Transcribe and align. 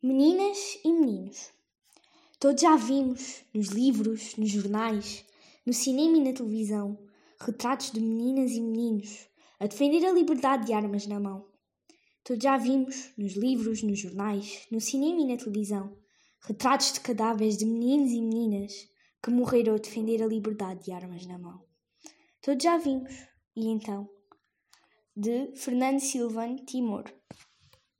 Meninas 0.00 0.78
e 0.84 0.92
meninos. 0.92 1.50
Todos 2.38 2.62
já 2.62 2.76
vimos, 2.76 3.42
nos 3.52 3.66
livros, 3.70 4.36
nos 4.36 4.48
jornais, 4.48 5.24
no 5.66 5.72
cinema 5.72 6.18
e 6.18 6.20
na 6.20 6.32
televisão, 6.32 6.96
retratos 7.40 7.90
de 7.90 8.00
meninas 8.00 8.52
e 8.52 8.60
meninos 8.60 9.28
a 9.58 9.66
defender 9.66 10.06
a 10.06 10.12
liberdade 10.12 10.66
de 10.66 10.72
armas 10.72 11.04
na 11.08 11.18
mão. 11.18 11.48
Todos 12.22 12.44
já 12.44 12.56
vimos, 12.56 13.10
nos 13.18 13.32
livros, 13.32 13.82
nos 13.82 13.98
jornais, 13.98 14.68
no 14.70 14.80
cinema 14.80 15.20
e 15.20 15.26
na 15.26 15.36
televisão, 15.36 15.98
retratos 16.42 16.92
de 16.92 17.00
cadáveres 17.00 17.58
de 17.58 17.66
meninos 17.66 18.12
e 18.12 18.22
meninas 18.22 18.72
que 19.20 19.32
morreram 19.32 19.74
a 19.74 19.78
defender 19.78 20.22
a 20.22 20.28
liberdade 20.28 20.84
de 20.84 20.92
armas 20.92 21.26
na 21.26 21.40
mão. 21.40 21.60
Todos 22.40 22.62
já 22.62 22.78
vimos. 22.78 23.12
E 23.56 23.66
então? 23.66 24.08
De 25.16 25.56
Fernando 25.56 25.98
Silvan 25.98 26.54
Timor. 26.54 27.12